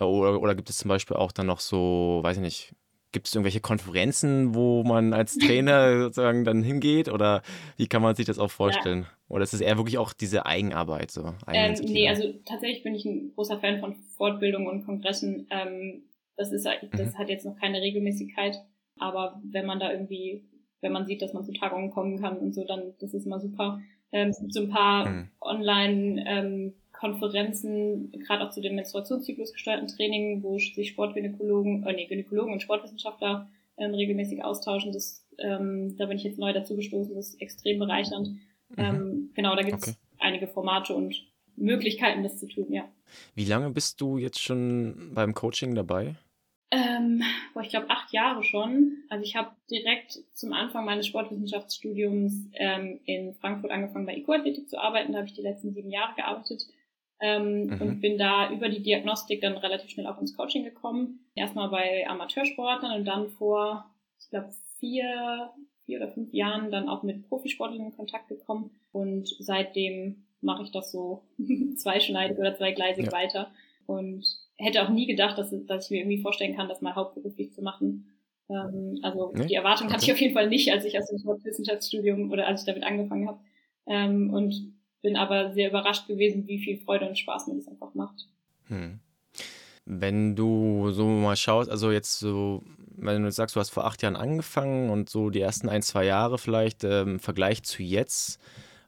[0.00, 2.74] oder, oder gibt es zum Beispiel auch dann noch so, weiß ich nicht,
[3.14, 7.08] Gibt es irgendwelche Konferenzen, wo man als Trainer sozusagen dann hingeht?
[7.08, 7.42] Oder
[7.76, 9.02] wie kann man sich das auch vorstellen?
[9.02, 9.08] Ja.
[9.28, 11.12] Oder ist es eher wirklich auch diese Eigenarbeit?
[11.12, 15.46] So, ähm, nee, also tatsächlich bin ich ein großer Fan von Fortbildung und Kongressen.
[15.50, 16.02] Ähm,
[16.36, 17.18] das, ist, das mhm.
[17.18, 18.56] hat jetzt noch keine Regelmäßigkeit.
[18.98, 20.48] Aber wenn man da irgendwie,
[20.80, 23.38] wenn man sieht, dass man zu Tagungen kommen kann und so, dann das ist immer
[23.38, 23.80] super.
[24.10, 25.28] Ähm, es gibt so ein paar mhm.
[25.40, 32.06] Online- ähm, Konferenzen, gerade auch zu dem Menstruationszyklus gesteuerten Training, wo sich Sportgynäkologen, äh, nee,
[32.06, 34.90] Gynäkologen und Sportwissenschaftler ähm, regelmäßig austauschen.
[34.90, 38.28] Das, ähm, da bin ich jetzt neu dazu gestoßen, das ist extrem bereichernd.
[38.28, 38.78] Mhm.
[38.78, 39.96] Ähm, genau, da gibt es okay.
[40.18, 42.88] einige Formate und Möglichkeiten, das zu tun, ja.
[43.34, 46.14] Wie lange bist du jetzt schon beim Coaching dabei?
[46.70, 49.04] Ähm, boah, ich glaube acht Jahre schon.
[49.10, 54.80] Also ich habe direkt zum Anfang meines Sportwissenschaftsstudiums ähm, in Frankfurt angefangen bei Eco-Athletik zu
[54.80, 55.12] arbeiten.
[55.12, 56.66] Da habe ich die letzten sieben Jahre gearbeitet
[57.20, 57.80] ähm, mhm.
[57.80, 61.20] und bin da über die Diagnostik dann relativ schnell auch ins Coaching gekommen.
[61.34, 63.86] Erstmal bei Amateursportlern und dann vor,
[64.18, 65.50] ich glaube, vier,
[65.86, 70.70] vier oder fünf Jahren dann auch mit Profisportlern in Kontakt gekommen und seitdem mache ich
[70.70, 71.22] das so
[71.76, 73.12] zweischneidig oder zweigleisig ja.
[73.12, 73.50] weiter
[73.86, 74.24] und
[74.56, 77.62] hätte auch nie gedacht, dass, dass ich mir irgendwie vorstellen kann, das mal hauptberuflich zu
[77.62, 78.06] machen.
[78.48, 79.46] Ähm, also nee?
[79.46, 82.60] die Erwartung hatte ich auf jeden Fall nicht, als ich aus dem Sportwissenschaftsstudium oder als
[82.60, 83.40] ich damit angefangen habe.
[83.86, 84.73] Ähm, und
[85.04, 88.26] bin aber sehr überrascht gewesen, wie viel Freude und Spaß mir das einfach macht.
[88.68, 89.00] Hm.
[89.84, 92.62] Wenn du so mal schaust, also jetzt so,
[92.96, 96.06] wenn du sagst, du hast vor acht Jahren angefangen und so die ersten ein, zwei
[96.06, 98.40] Jahre vielleicht ähm, im Vergleich zu jetzt,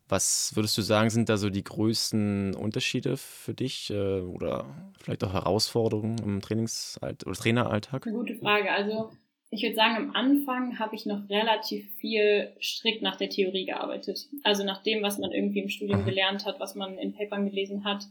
[0.09, 4.65] was würdest du sagen, sind da so die größten Unterschiede für dich äh, oder
[4.99, 8.07] vielleicht auch Herausforderungen im Trainingsalltag oder Traineralltag?
[8.07, 8.73] Eine gute Frage.
[8.73, 9.11] Also
[9.51, 14.29] ich würde sagen, am Anfang habe ich noch relativ viel strikt nach der Theorie gearbeitet.
[14.43, 16.07] Also nach dem, was man irgendwie im Studium mhm.
[16.07, 18.07] gelernt hat, was man in Papern gelesen hat.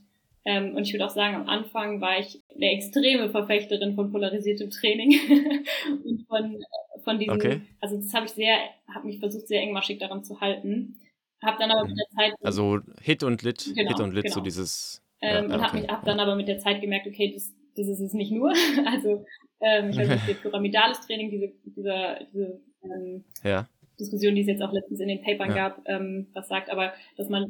[0.45, 4.69] Ähm, und ich würde auch sagen, am Anfang war ich eine extreme Verfechterin von polarisiertem
[4.69, 5.11] Training
[6.05, 6.63] und von,
[7.03, 7.61] von diesem, okay.
[7.81, 8.57] also das habe ich sehr,
[8.93, 10.99] habe mich versucht, sehr engmaschig daran zu halten.
[11.41, 12.33] Habe dann aber mit der Zeit.
[12.43, 14.35] Also Hit und Lit, genau, Hit und Lit, genau.
[14.35, 15.03] so dieses.
[15.21, 17.99] Ähm, ja, und habe hab dann aber mit der Zeit gemerkt, okay, das, das ist
[17.99, 18.53] es nicht nur.
[18.85, 19.25] also
[19.65, 23.67] ähm, ich weiß nicht, pyramidales Training, diese, diese, diese ähm, ja.
[23.99, 25.55] Diskussion, die es jetzt auch letztens in den Papern ja.
[25.55, 27.45] gab, ähm, was sagt, aber dass man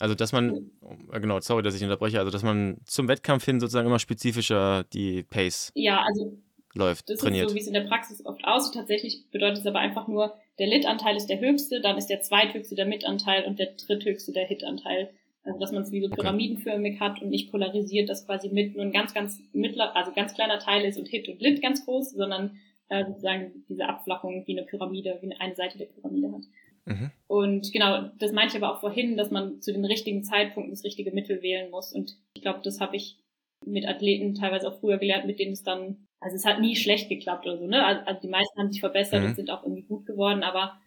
[0.00, 0.70] also, dass man,
[1.12, 4.84] äh, genau, sorry, dass ich unterbreche, also, dass man zum Wettkampf hin sozusagen immer spezifischer
[4.92, 6.38] die Pace ja, also,
[6.74, 7.46] läuft, das trainiert.
[7.46, 8.74] ist so, wie es in der Praxis oft aussieht.
[8.74, 12.76] Tatsächlich bedeutet es aber einfach nur, der Lit-Anteil ist der höchste, dann ist der zweithöchste
[12.76, 15.10] der Mit-Anteil und der dritthöchste der Hit-Anteil.
[15.48, 18.84] Also dass man es wie so pyramidenförmig hat und nicht polarisiert, dass quasi mit nur
[18.84, 22.10] ein ganz, ganz mittler, also ganz kleiner Teil ist und Hit und Lit ganz groß,
[22.10, 22.58] sondern
[22.88, 26.42] äh, sozusagen diese Abflachung wie eine Pyramide, wie eine Seite der Pyramide hat.
[26.84, 27.10] Mhm.
[27.26, 30.84] Und genau, das meinte ich aber auch vorhin, dass man zu den richtigen Zeitpunkten das
[30.84, 31.92] richtige Mittel wählen muss.
[31.92, 33.18] Und ich glaube, das habe ich
[33.66, 37.08] mit Athleten teilweise auch früher gelernt, mit denen es dann, also es hat nie schlecht
[37.08, 37.84] geklappt oder so, ne?
[37.84, 39.28] Also, also die meisten haben sich verbessert mhm.
[39.28, 40.78] und sind auch irgendwie gut geworden, aber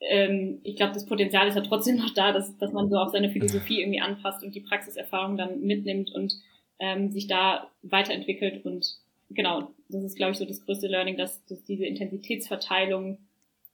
[0.00, 3.10] ähm, ich glaube, das Potenzial ist ja trotzdem noch da, dass, dass man so auf
[3.10, 6.34] seine Philosophie irgendwie anpasst und die Praxiserfahrung dann mitnimmt und
[6.78, 8.64] ähm, sich da weiterentwickelt.
[8.64, 8.98] Und
[9.30, 13.18] genau, das ist, glaube ich, so das größte Learning, dass, dass diese Intensitätsverteilung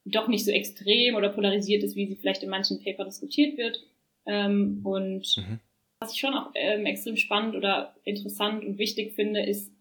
[0.04, 3.85] doch nicht so extrem oder polarisiert ist, wie sie vielleicht in manchen Paper diskutiert wird.
[4.26, 5.61] Ähm, und mhm.
[5.98, 9.72] was ich schon auch ähm, extrem spannend oder interessant und wichtig finde, ist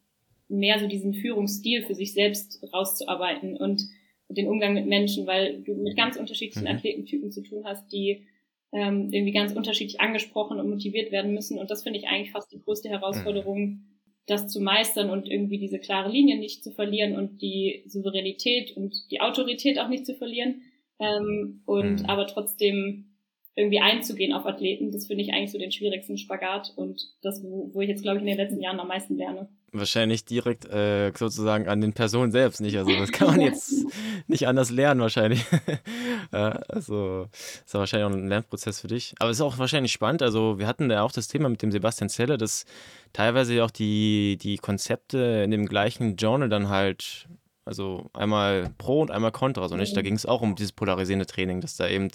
[0.48, 3.88] mehr so diesen Führungsstil für sich selbst rauszuarbeiten und
[4.34, 6.76] den Umgang mit Menschen, weil du mit ganz unterschiedlichen mhm.
[6.76, 8.26] Athletentypen zu tun hast, die
[8.72, 11.60] ähm, irgendwie ganz unterschiedlich angesprochen und motiviert werden müssen.
[11.60, 13.84] Und das finde ich eigentlich fast die größte Herausforderung, mhm.
[14.28, 18.96] das zu meistern und irgendwie diese klare Linie nicht zu verlieren und die Souveränität und
[19.12, 20.62] die Autorität auch nicht zu verlieren.
[21.00, 22.06] Ähm, und mhm.
[22.06, 23.08] aber trotzdem
[23.56, 27.70] irgendwie einzugehen auf Athleten, das finde ich eigentlich so den schwierigsten Spagat und das, wo,
[27.74, 29.50] wo ich jetzt, glaube ich, in den letzten Jahren am meisten lerne.
[29.74, 32.78] Wahrscheinlich direkt äh, sozusagen an den Personen selbst nicht.
[32.78, 33.86] Also das kann man jetzt
[34.28, 35.46] nicht anders lernen wahrscheinlich.
[36.34, 39.16] ja, also ist ja wahrscheinlich auch ein Lernprozess für dich.
[39.20, 40.24] Aber es ist auch wahrscheinlich spannend.
[40.24, 42.66] Also wir hatten da auch das Thema mit dem Sebastian Zeller, dass
[43.14, 47.30] teilweise auch die, die Konzepte in dem gleichen Journal dann halt,
[47.64, 49.96] also einmal pro und einmal contra, so nicht.
[49.96, 50.06] Da mhm.
[50.06, 52.10] ging es auch um dieses polarisierende Training, dass da eben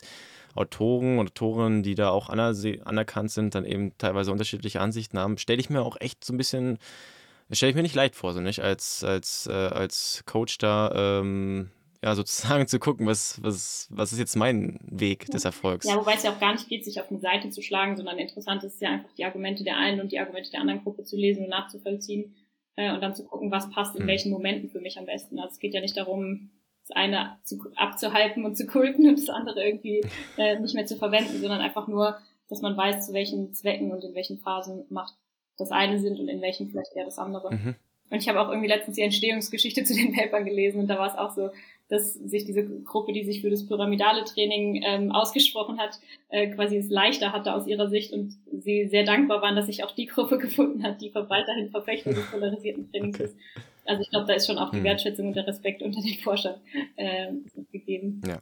[0.55, 5.38] Autoren und Autorinnen, die da auch anerkannt sind, dann eben teilweise unterschiedliche Ansichten haben.
[5.38, 6.79] Stelle ich mir auch echt so ein bisschen
[7.54, 11.70] stelle ich mir nicht leicht vor, so nicht als, als, äh, als Coach da ähm,
[12.02, 15.87] ja, sozusagen zu gucken, was, was, was ist jetzt mein Weg des Erfolgs.
[15.87, 18.18] Ja, wobei es ja auch gar nicht geht, sich auf eine Seite zu schlagen, sondern
[18.18, 21.16] interessant ist ja einfach die Argumente der einen und die Argumente der anderen Gruppe zu
[21.16, 22.35] lesen und nachzuvollziehen
[22.76, 24.09] äh, und dann zu gucken, was passt in hm.
[24.09, 25.38] welchen Momenten für mich am besten.
[25.38, 26.50] Also es geht ja nicht darum,
[26.87, 30.04] das eine zu, abzuhalten und zu kulten und das andere irgendwie
[30.37, 34.04] äh, nicht mehr zu verwenden, sondern einfach nur, dass man weiß, zu welchen Zwecken und
[34.04, 35.14] in welchen Phasen macht
[35.57, 37.55] das eine sind und in welchen vielleicht eher das andere.
[37.55, 37.75] Mhm.
[38.09, 41.09] Und ich habe auch irgendwie letztens die Entstehungsgeschichte zu den Papern gelesen und da war
[41.09, 41.51] es auch so,
[41.88, 46.77] dass sich diese Gruppe, die sich für das pyramidale Training ähm, ausgesprochen hat, äh, quasi
[46.77, 50.07] es leichter hatte aus ihrer Sicht und sie sehr dankbar waren, dass sich auch die
[50.07, 53.25] Gruppe gefunden hat, die weiterhin Verfechter des polarisierten Trainings okay.
[53.25, 53.37] ist.
[53.85, 54.85] Also ich glaube, da ist schon auch die hm.
[54.85, 56.57] Wertschätzung und der Respekt unter den Forschern
[56.97, 57.29] äh,
[57.71, 58.21] gegeben.
[58.27, 58.40] Ja.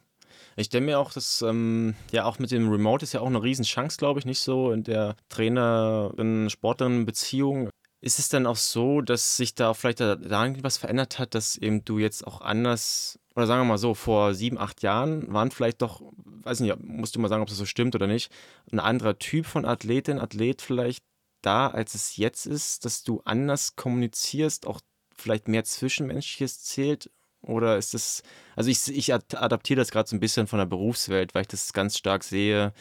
[0.57, 3.43] Ich denke mir auch, dass ähm, ja auch mit dem Remote ist ja auch eine
[3.43, 7.69] Riesenchance, glaube ich, nicht so in der Trainerin-Sportlerin-Beziehung.
[8.01, 11.57] Ist es dann auch so, dass sich da vielleicht da, da was verändert hat, dass
[11.57, 15.51] eben du jetzt auch anders, oder sagen wir mal so, vor sieben, acht Jahren waren
[15.51, 18.31] vielleicht doch, weiß nicht, musst du mal sagen, ob das so stimmt oder nicht,
[18.71, 21.03] ein anderer Typ von Athletin, Athlet vielleicht
[21.41, 24.83] da, als es jetzt ist, dass du anders kommunizierst, auch
[25.15, 27.11] vielleicht mehr Zwischenmenschliches zählt?
[27.47, 28.23] Oder ist das,
[28.57, 31.73] also ich, ich adaptiere das gerade so ein bisschen von der Berufswelt, weil ich das
[31.73, 32.73] ganz stark sehe,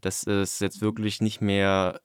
[0.00, 2.00] dass es jetzt wirklich nicht mehr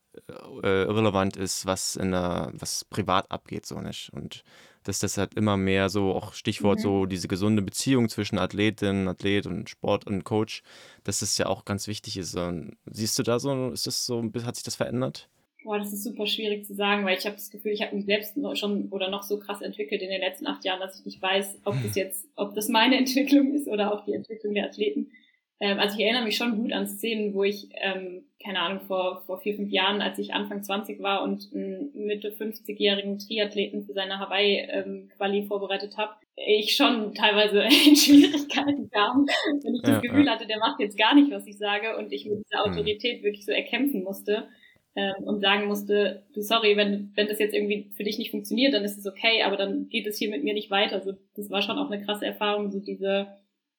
[0.63, 4.11] äh, irrelevant ist, was in der, was privat abgeht, so nicht.
[4.13, 4.43] Und
[4.83, 6.83] dass das halt immer mehr so, auch Stichwort mhm.
[6.83, 10.61] so diese gesunde Beziehung zwischen Athletin, Athlet und Sport und Coach,
[11.03, 12.35] dass das ja auch ganz wichtig ist.
[12.35, 15.29] Und siehst du da so, ist das so, hat sich das verändert?
[15.63, 18.05] Boah, das ist super schwierig zu sagen, weil ich habe das Gefühl, ich habe mich
[18.05, 21.21] selbst schon oder noch so krass entwickelt in den letzten acht Jahren, dass ich nicht
[21.21, 25.11] weiß, ob das jetzt, ob das meine Entwicklung ist oder auch die Entwicklung der Athleten.
[25.59, 29.23] Ähm, also ich erinnere mich schon gut an Szenen, wo ich, ähm, keine Ahnung, vor,
[29.25, 33.93] vor vier, fünf Jahren, als ich Anfang 20 war und einen Mitte 50-jährigen Triathleten für
[33.93, 39.27] seine Hawaii-Quali ähm, vorbereitet habe, ich schon teilweise in Schwierigkeiten kam,
[39.63, 40.33] wenn ich das ja, Gefühl ja.
[40.33, 42.71] hatte, der macht jetzt gar nicht, was ich sage und ich mir diese mhm.
[42.71, 43.25] Autorität mhm.
[43.25, 44.49] wirklich so erkämpfen musste
[44.95, 48.73] ähm, und sagen musste, du sorry, wenn, wenn das jetzt irgendwie für dich nicht funktioniert,
[48.73, 50.95] dann ist es okay, aber dann geht es hier mit mir nicht weiter.
[50.95, 53.27] Also das war schon auch eine krasse Erfahrung, so diese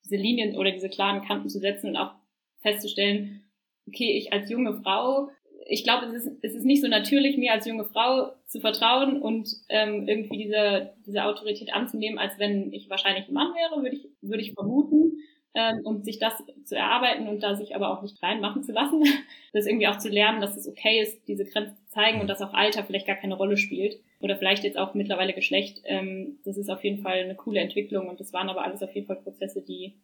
[0.05, 2.12] diese Linien oder diese klaren Kanten zu setzen und auch
[2.61, 3.42] festzustellen,
[3.88, 5.29] okay, ich als junge Frau,
[5.66, 9.20] ich glaube, es ist, es ist nicht so natürlich, mir als junge Frau zu vertrauen
[9.20, 13.96] und ähm, irgendwie diese, diese Autorität anzunehmen, als wenn ich wahrscheinlich ein Mann wäre, würde
[13.96, 15.18] ich, würde ich vermuten.
[15.57, 19.05] Ähm, und sich das zu erarbeiten und da sich aber auch nicht reinmachen zu lassen,
[19.53, 22.43] das irgendwie auch zu lernen, dass es okay ist, diese Grenzen zu zeigen und dass
[22.43, 25.81] auch Alter vielleicht gar keine Rolle spielt oder vielleicht jetzt auch mittlerweile Geschlecht.
[25.85, 28.93] Ähm, das ist auf jeden Fall eine coole Entwicklung und das waren aber alles auf
[28.95, 29.95] jeden Fall Prozesse, die,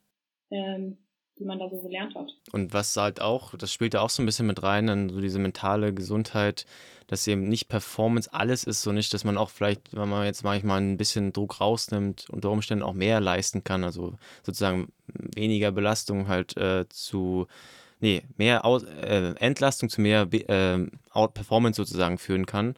[0.52, 0.98] ähm,
[1.40, 2.30] die man da so gelernt hat.
[2.52, 5.20] Und was halt auch, das spielt ja auch so ein bisschen mit rein, dann so
[5.20, 6.66] diese mentale Gesundheit,
[7.06, 10.44] dass eben nicht Performance alles ist, so nicht, dass man auch vielleicht, wenn man jetzt
[10.44, 14.92] manchmal ein bisschen Druck rausnimmt, unter Umständen auch mehr leisten kann, also sozusagen
[15.34, 17.48] weniger Belastung halt äh, zu
[18.00, 20.78] nee, mehr Aus, äh, Entlastung zu mehr äh,
[21.34, 22.74] Performance sozusagen führen kann.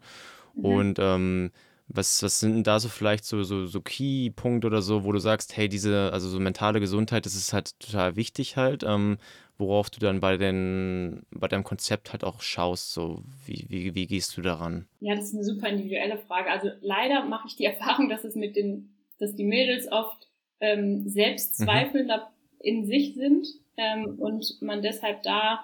[0.55, 0.65] Mhm.
[0.65, 1.51] Und ähm,
[1.87, 5.19] was, was sind denn da so vielleicht so, so, so Key-Punkte oder so, wo du
[5.19, 9.17] sagst, hey, diese, also so mentale Gesundheit, das ist halt total wichtig halt, ähm,
[9.57, 14.07] worauf du dann bei, den, bei deinem Konzept halt auch schaust, so wie, wie, wie
[14.07, 14.87] gehst du daran?
[14.99, 16.49] Ja, das ist eine super individuelle Frage.
[16.49, 20.27] Also leider mache ich die Erfahrung, dass es mit den, dass die Mädels oft
[20.59, 22.59] ähm, selbstzweifelnder mhm.
[22.59, 25.63] in sich sind ähm, und man deshalb da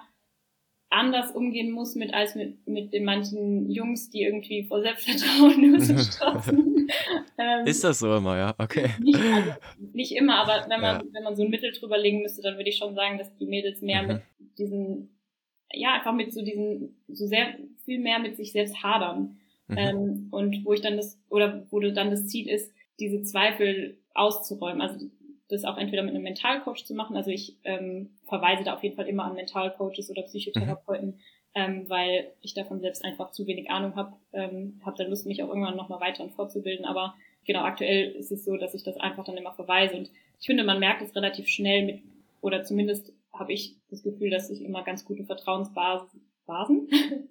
[0.90, 5.80] anders umgehen muss mit als mit, mit den manchen Jungs, die irgendwie vor Selbstvertrauen nur
[5.80, 6.90] so strotzen.
[7.38, 8.54] ähm, ist das so immer, ja?
[8.58, 8.90] Okay.
[9.00, 9.52] Nicht, also,
[9.92, 11.12] nicht immer, aber wenn man, ja.
[11.12, 13.46] wenn man so ein Mittel drüber legen müsste, dann würde ich schon sagen, dass die
[13.46, 14.08] Mädels mehr mhm.
[14.08, 14.22] mit
[14.58, 15.16] diesen,
[15.72, 19.38] ja, einfach mit so diesen, so sehr viel mehr mit sich selbst hadern.
[19.68, 19.78] Mhm.
[19.78, 24.82] Ähm, und wo ich dann das, oder wo dann das Ziel ist, diese Zweifel auszuräumen.
[24.82, 25.06] Also
[25.50, 27.16] das auch entweder mit einem Mentalcoach zu machen.
[27.16, 31.14] Also ich ähm, verweise da auf jeden Fall immer an Mentalcoaches oder Psychotherapeuten, mhm.
[31.54, 34.12] ähm, weil ich davon selbst einfach zu wenig Ahnung habe.
[34.32, 36.84] Ähm, habe da Lust, mich auch irgendwann nochmal weiter und fortzubilden.
[36.84, 37.14] Aber
[37.46, 39.96] genau, aktuell ist es so, dass ich das einfach dann immer verweise.
[39.96, 42.02] Und ich finde, man merkt es relativ schnell mit,
[42.40, 46.88] oder zumindest habe ich das Gefühl, dass ich immer ganz gute Vertrauensbasen, Basen?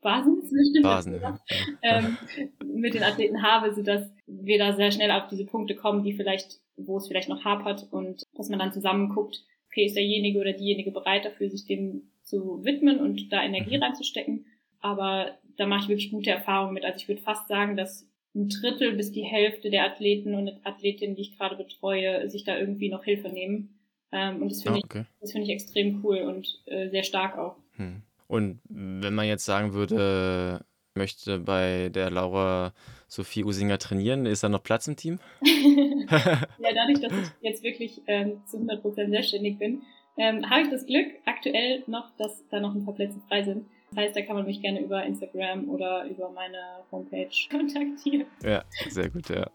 [0.00, 0.42] Basen,
[0.82, 1.38] Basen ja.
[1.82, 2.16] ähm,
[2.64, 6.60] mit den Athleten habe, sodass wir da sehr schnell auf diese Punkte kommen, die vielleicht
[6.78, 10.52] wo es vielleicht noch hapert und dass man dann zusammen guckt, okay, ist derjenige oder
[10.52, 13.82] diejenige bereit dafür, sich dem zu widmen und da Energie mhm.
[13.82, 14.46] reinzustecken.
[14.80, 16.84] Aber da mache ich wirklich gute Erfahrungen mit.
[16.84, 21.16] Also ich würde fast sagen, dass ein Drittel bis die Hälfte der Athleten und Athletinnen,
[21.16, 23.78] die ich gerade betreue, sich da irgendwie noch Hilfe nehmen.
[24.12, 25.00] Ähm, und das finde ah, okay.
[25.00, 27.56] ich, das finde ich extrem cool und äh, sehr stark auch.
[27.76, 28.02] Hm.
[28.26, 30.64] Und wenn man jetzt sagen würde,
[30.94, 32.74] möchte bei der Laura
[33.08, 34.26] Sophie Usinger trainieren.
[34.26, 35.18] Ist da noch Platz im Team?
[35.40, 39.82] ja, dadurch, dass ich jetzt wirklich ähm, zu 100% selbstständig bin,
[40.18, 43.66] ähm, habe ich das Glück aktuell noch, dass da noch ein paar Plätze frei sind.
[43.90, 46.58] Das heißt, da kann man mich gerne über Instagram oder über meine
[46.92, 48.26] Homepage kontaktieren.
[48.44, 49.48] Ja, sehr gut, ja.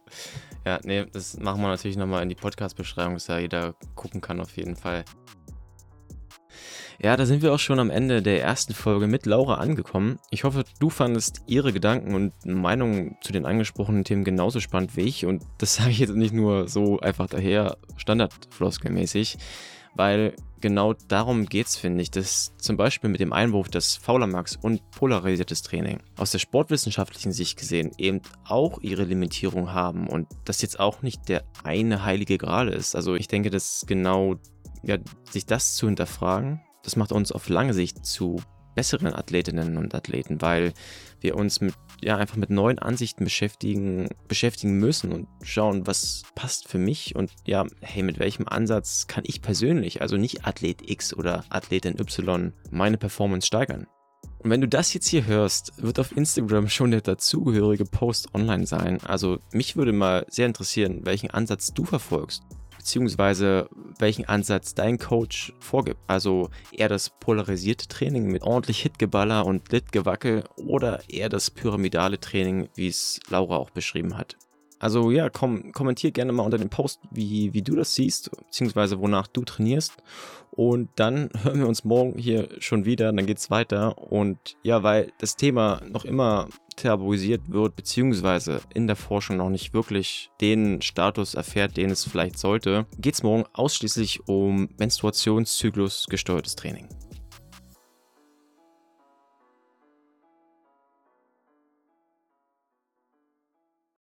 [0.65, 4.39] Ja, nee, das machen wir natürlich nochmal in die Podcast-Beschreibung, dass da jeder gucken kann
[4.39, 5.05] auf jeden Fall.
[7.01, 10.19] Ja, da sind wir auch schon am Ende der ersten Folge mit Laura angekommen.
[10.29, 15.01] Ich hoffe, du fandest ihre Gedanken und Meinungen zu den angesprochenen Themen genauso spannend wie
[15.01, 15.25] ich.
[15.25, 19.37] Und das sage ich jetzt nicht nur so einfach daher, standardfloskelmäßig,
[19.95, 24.55] weil genau darum geht es, finde ich, dass zum Beispiel mit dem Einwurf des Faulermax
[24.55, 30.61] und polarisiertes Training aus der sportwissenschaftlichen Sicht gesehen eben auch ihre Limitierung haben und das
[30.61, 32.95] jetzt auch nicht der eine heilige Gral ist.
[32.95, 34.35] Also ich denke, dass genau
[34.83, 34.97] ja,
[35.29, 38.41] sich das zu hinterfragen das macht uns auf lange Sicht zu
[38.75, 40.73] besseren Athletinnen und Athleten, weil
[41.21, 46.67] wir uns mit, ja, einfach mit neuen Ansichten beschäftigen, beschäftigen müssen und schauen, was passt
[46.67, 51.13] für mich und ja, hey, mit welchem Ansatz kann ich persönlich, also nicht Athlet X
[51.13, 53.87] oder Athletin Y, meine Performance steigern.
[54.39, 58.65] Und wenn du das jetzt hier hörst, wird auf Instagram schon der dazugehörige Post online
[58.65, 58.99] sein.
[59.05, 62.43] Also mich würde mal sehr interessieren, welchen Ansatz du verfolgst
[62.83, 66.01] beziehungsweise welchen Ansatz dein Coach vorgibt.
[66.07, 72.67] Also eher das polarisierte Training mit ordentlich Hitgeballer und Litgewackel oder eher das pyramidale Training,
[72.75, 74.35] wie es Laura auch beschrieben hat.
[74.79, 78.99] Also ja, komm, kommentier gerne mal unter dem Post, wie, wie du das siehst, beziehungsweise
[78.99, 79.93] wonach du trainierst.
[80.51, 83.97] Und dann hören wir uns morgen hier schon wieder, dann geht's weiter.
[83.97, 89.73] Und ja, weil das Thema noch immer tabuisiert wird, beziehungsweise in der Forschung noch nicht
[89.73, 96.55] wirklich den Status erfährt, den es vielleicht sollte, geht es morgen ausschließlich um Menstruationszyklus gesteuertes
[96.55, 96.87] Training.